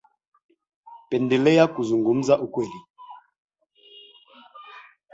[1.09, 2.79] Pendelea kuzungumza ukweli.